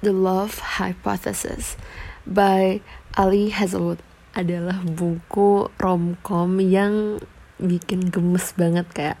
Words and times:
The 0.00 0.16
Love 0.16 0.80
Hypothesis 0.80 1.76
by 2.24 2.80
Ali 3.20 3.52
Hazelwood 3.52 4.00
adalah 4.32 4.80
buku 4.80 5.68
romcom 5.76 6.56
yang 6.56 7.20
bikin 7.60 8.08
gemes 8.08 8.56
banget 8.56 8.88
kayak 8.96 9.18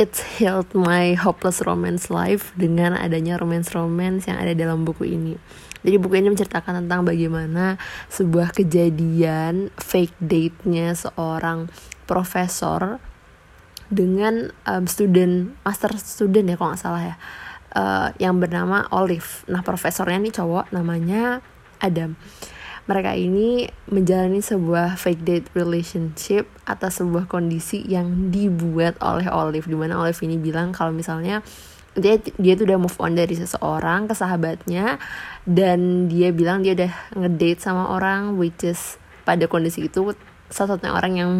It's 0.00 0.40
healed 0.40 0.72
my 0.72 1.12
hopeless 1.14 1.60
romance 1.62 2.08
life 2.08 2.50
dengan 2.58 2.96
adanya 2.96 3.38
romance-romance 3.38 4.26
yang 4.26 4.40
ada 4.40 4.56
dalam 4.56 4.82
buku 4.82 5.06
ini. 5.06 5.36
Jadi 5.84 5.94
buku 6.00 6.18
ini 6.18 6.32
menceritakan 6.32 6.82
tentang 6.82 7.06
bagaimana 7.06 7.76
sebuah 8.10 8.50
kejadian 8.56 9.70
fake 9.76 10.16
date-nya 10.18 10.96
seorang 10.96 11.68
profesor 12.08 12.98
dengan 13.92 14.48
um, 14.64 14.88
student 14.88 15.52
master 15.62 15.92
student 16.00 16.48
ya 16.48 16.56
kalau 16.56 16.72
nggak 16.72 16.82
salah 16.82 17.02
ya 17.12 17.16
uh, 17.76 18.12
yang 18.20 18.38
bernama 18.38 18.88
Olive. 18.92 19.44
Nah 19.48 19.64
profesornya 19.64 20.20
ini 20.20 20.30
cowok 20.32 20.72
namanya 20.72 21.40
Adam. 21.80 22.14
Mereka 22.82 23.14
ini 23.14 23.70
menjalani 23.94 24.42
sebuah 24.42 24.98
fake 24.98 25.22
date 25.22 25.48
relationship 25.54 26.50
atas 26.66 26.98
sebuah 26.98 27.30
kondisi 27.30 27.78
yang 27.86 28.34
dibuat 28.34 28.98
oleh 28.98 29.30
Olive. 29.30 29.70
Di 29.70 29.78
mana 29.78 30.02
Olive 30.02 30.18
ini 30.26 30.34
bilang 30.34 30.74
kalau 30.74 30.90
misalnya 30.90 31.46
dia 31.92 32.16
dia 32.40 32.56
tuh 32.56 32.64
udah 32.66 32.80
move 32.80 32.98
on 32.98 33.14
dari 33.14 33.36
seseorang 33.36 34.08
ke 34.08 34.14
sahabatnya 34.16 34.96
dan 35.44 36.08
dia 36.08 36.32
bilang 36.32 36.64
dia 36.64 36.72
udah 36.72 36.92
ngedate 37.12 37.60
sama 37.60 37.92
orang 37.92 38.40
which 38.40 38.64
is 38.64 38.96
pada 39.28 39.44
kondisi 39.44 39.86
itu 39.86 40.16
satu-satunya 40.48 40.92
orang 40.92 41.12
yang 41.20 41.32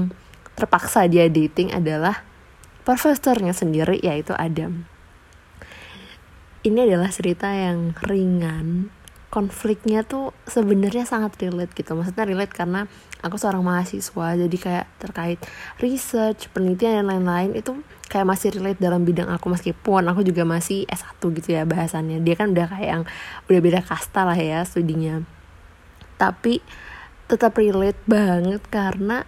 terpaksa 0.53 1.09
dia 1.09 1.33
dating 1.33 1.73
adalah 1.73 2.21
profesornya 2.85 3.57
sendiri 3.57 3.97
yaitu 4.05 4.37
Adam 4.37 4.85
ini 6.63 6.79
adalah 6.87 7.11
cerita 7.11 7.51
yang 7.51 7.95
ringan. 8.07 8.91
Konfliknya 9.33 10.05
tuh 10.05 10.37
sebenarnya 10.45 11.09
sangat 11.09 11.41
relate 11.41 11.73
gitu. 11.73 11.97
Maksudnya 11.97 12.29
relate 12.29 12.53
karena 12.53 12.85
aku 13.25 13.41
seorang 13.41 13.65
mahasiswa 13.65 14.37
jadi 14.37 14.57
kayak 14.61 14.87
terkait 15.01 15.41
research 15.81 16.53
penelitian 16.53 17.03
dan 17.03 17.07
lain-lain 17.09 17.57
itu 17.57 17.81
kayak 18.13 18.29
masih 18.29 18.53
relate 18.53 18.79
dalam 18.79 19.09
bidang 19.09 19.33
aku. 19.33 19.49
Meskipun 19.49 20.05
aku 20.05 20.21
juga 20.21 20.45
masih 20.45 20.85
S1 20.85 21.19
gitu 21.19 21.49
ya 21.57 21.65
bahasannya. 21.65 22.21
Dia 22.21 22.35
kan 22.37 22.53
udah 22.53 22.67
kayak 22.69 22.89
yang 22.89 23.05
udah 23.49 23.61
beda 23.65 23.81
kasta 23.81 24.29
lah 24.29 24.37
ya 24.37 24.63
studinya. 24.69 25.25
Tapi 26.21 26.61
tetap 27.27 27.57
relate 27.57 27.99
banget 28.05 28.61
karena 28.69 29.25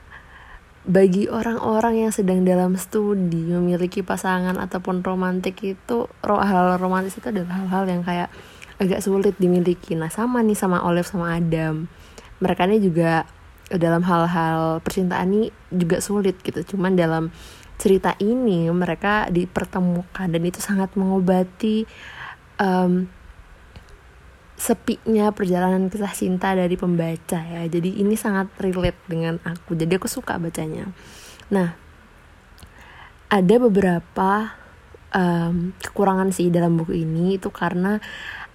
bagi 0.84 1.32
orang-orang 1.32 2.04
yang 2.04 2.12
sedang 2.12 2.44
dalam 2.44 2.76
studi 2.76 3.40
memiliki 3.40 4.04
pasangan 4.04 4.60
ataupun 4.60 5.00
romantik 5.00 5.56
itu 5.64 6.04
hal 6.20 6.76
romantis 6.76 7.16
itu 7.16 7.32
adalah 7.32 7.64
hal-hal 7.64 7.84
yang 7.88 8.02
kayak 8.04 8.28
agak 8.76 9.00
sulit 9.00 9.32
dimiliki. 9.40 9.96
Nah 9.96 10.12
sama 10.12 10.44
nih 10.44 10.58
sama 10.58 10.84
Olive 10.84 11.08
sama 11.08 11.40
Adam. 11.40 11.88
Mereka 12.44 12.68
ini 12.68 12.84
juga 12.84 13.24
dalam 13.72 14.04
hal-hal 14.04 14.84
percintaan 14.84 15.28
ini 15.32 15.48
juga 15.72 16.04
sulit 16.04 16.36
gitu. 16.44 16.76
Cuman 16.76 16.92
dalam 16.92 17.32
cerita 17.80 18.12
ini 18.20 18.68
mereka 18.68 19.26
dipertemukan 19.32 20.28
dan 20.28 20.42
itu 20.44 20.60
sangat 20.60 20.92
mengobati 21.00 21.88
um, 22.60 23.08
sepinya 24.64 25.28
perjalanan 25.28 25.92
kisah 25.92 26.16
cinta 26.16 26.56
dari 26.56 26.72
pembaca 26.80 27.36
ya. 27.36 27.68
Jadi 27.68 28.00
ini 28.00 28.16
sangat 28.16 28.48
relate 28.56 28.96
dengan 29.04 29.36
aku. 29.44 29.76
Jadi 29.76 30.00
aku 30.00 30.08
suka 30.08 30.40
bacanya. 30.40 30.88
Nah 31.52 31.76
ada 33.28 33.54
beberapa 33.60 34.56
um, 35.12 35.76
kekurangan 35.84 36.32
sih 36.32 36.48
dalam 36.48 36.80
buku 36.80 36.96
ini. 36.96 37.36
Itu 37.36 37.52
karena 37.52 38.00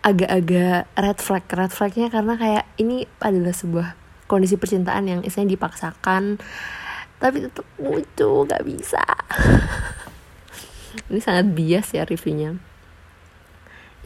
agak-agak 0.02 0.89
red 0.97 1.19
flag. 1.21 1.45
Red 1.45 1.71
flagnya 1.77 2.09
karena 2.09 2.33
kayak 2.41 2.65
ini 2.81 3.05
adalah 3.21 3.53
sebuah 3.53 3.93
kondisi 4.25 4.57
percintaan 4.57 5.05
yang 5.05 5.21
istilahnya 5.21 5.61
dipaksakan 5.61 6.41
tapi 7.21 7.45
tetap 7.45 7.67
lucu 7.77 8.49
nggak 8.49 8.65
bisa. 8.65 9.03
Ini 11.11 11.21
sangat 11.21 11.52
bias 11.53 11.93
ya 11.93 12.08
reviewnya 12.08 12.68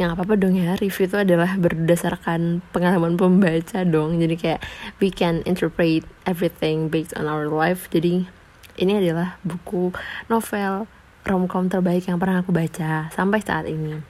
yang 0.02 0.10
apa 0.18 0.26
apa 0.26 0.34
dong 0.34 0.58
ya 0.58 0.74
review 0.82 1.06
itu 1.06 1.18
adalah 1.22 1.54
berdasarkan 1.54 2.66
pengalaman 2.74 3.14
pembaca 3.14 3.86
dong. 3.86 4.18
Jadi 4.18 4.36
kayak 4.38 4.62
we 4.98 5.14
can 5.14 5.46
interpret 5.46 6.02
everything 6.26 6.90
based 6.90 7.14
on 7.14 7.30
our 7.30 7.46
life. 7.46 7.86
Jadi 7.94 8.26
ini 8.82 8.92
adalah 8.98 9.38
buku 9.46 9.94
novel 10.34 10.90
romcom 11.24 11.70
terbaik 11.70 12.10
yang 12.10 12.18
pernah 12.18 12.42
aku 12.42 12.50
baca 12.50 13.14
sampai 13.14 13.40
saat 13.46 13.70
ini. 13.70 14.02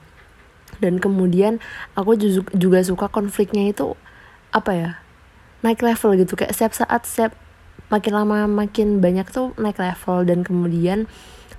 Dan 0.80 0.98
kemudian 0.98 1.60
aku 1.94 2.16
juga 2.56 2.80
suka 2.82 3.06
konfliknya 3.12 3.70
itu 3.70 3.94
apa 4.50 4.72
ya 4.72 4.90
naik 5.60 5.84
level 5.84 6.16
gitu. 6.16 6.32
Kayak 6.34 6.56
setiap 6.56 6.72
saat 6.72 7.02
setiap 7.04 7.32
makin 7.92 8.12
lama 8.16 8.48
makin 8.48 9.04
banyak 9.04 9.28
tuh 9.28 9.52
naik 9.60 9.76
level. 9.76 10.24
Dan 10.24 10.48
kemudian 10.48 11.06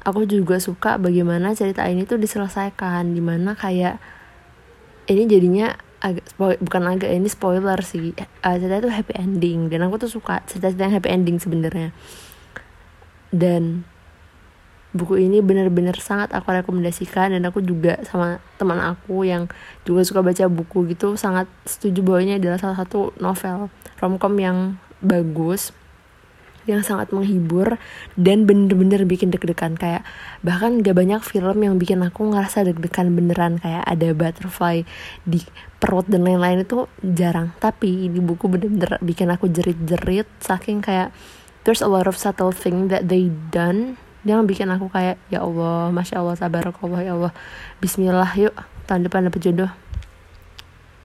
aku 0.01 0.25
juga 0.25 0.57
suka 0.57 0.97
bagaimana 0.97 1.53
cerita 1.53 1.85
ini 1.85 2.09
tuh 2.09 2.17
diselesaikan. 2.17 3.13
Di 3.13 3.21
mana 3.21 3.53
kayak 3.53 4.14
ini 5.05 5.23
jadinya 5.29 5.75
agak 6.01 6.25
spoil, 6.29 6.57
bukan 6.61 6.83
agak 6.85 7.09
ini 7.09 7.29
spoiler 7.29 7.79
sih. 7.81 8.13
Uh, 8.45 8.55
cerita 8.61 8.85
itu 8.85 8.89
happy 8.93 9.13
ending 9.17 9.73
dan 9.73 9.85
aku 9.85 10.05
tuh 10.05 10.11
suka 10.11 10.45
cerita-cerita 10.45 10.85
yang 10.85 10.95
happy 10.97 11.09
ending 11.09 11.37
sebenarnya. 11.41 11.89
Dan 13.33 13.85
buku 14.95 15.19
ini 15.19 15.43
benar-benar 15.43 15.99
sangat 15.99 16.31
aku 16.31 16.55
rekomendasikan 16.55 17.35
dan 17.35 17.43
aku 17.43 17.59
juga 17.59 17.99
sama 18.07 18.39
teman 18.55 18.79
aku 18.79 19.27
yang 19.27 19.51
juga 19.83 20.07
suka 20.07 20.23
baca 20.23 20.47
buku 20.47 20.87
gitu 20.95 21.19
sangat 21.19 21.51
setuju 21.67 21.99
bahwa 21.99 22.19
ini 22.23 22.39
adalah 22.39 22.55
salah 22.55 22.79
satu 22.79 23.11
novel 23.19 23.67
romcom 23.99 24.33
yang 24.39 24.79
bagus 25.03 25.75
yang 26.65 26.81
sangat 26.81 27.13
menghibur 27.13 27.77
dan 28.17 28.45
bener-bener 28.49 29.05
bikin 29.05 29.33
deg-degan. 29.33 29.77
Kayak 29.77 30.05
bahkan 30.41 30.81
gak 30.81 30.97
banyak 30.97 31.21
film 31.21 31.57
yang 31.61 31.75
bikin 31.77 32.01
aku 32.01 32.29
ngerasa 32.33 32.65
deg-degan 32.65 33.13
beneran. 33.13 33.61
Kayak 33.61 33.85
ada 33.85 34.07
butterfly 34.13 34.85
di 35.25 35.41
perut 35.77 36.05
dan 36.09 36.25
lain-lain 36.25 36.65
itu 36.65 36.89
jarang. 37.01 37.53
Tapi 37.61 38.09
di 38.09 38.19
buku 38.19 38.49
bener-bener 38.49 38.97
bikin 38.99 39.29
aku 39.29 39.49
jerit-jerit. 39.49 40.27
Saking 40.41 40.81
kayak 40.81 41.13
there's 41.63 41.81
a 41.81 41.89
lot 41.89 42.09
of 42.09 42.17
subtle 42.17 42.53
thing 42.53 42.89
that 42.89 43.07
they 43.09 43.29
done 43.49 43.97
yang 44.25 44.49
bikin 44.49 44.73
aku 44.73 44.89
kayak 44.89 45.21
ya 45.29 45.45
Allah 45.45 45.93
masya 45.93 46.17
Allah 46.19 46.33
sabar 46.33 46.73
Allah 46.81 47.01
ya 47.05 47.13
Allah. 47.13 47.33
Bismillah 47.77 48.33
yuk. 48.33 48.57
Tahun 48.85 49.01
depan 49.01 49.29
dapet 49.29 49.41
jodoh 49.49 49.69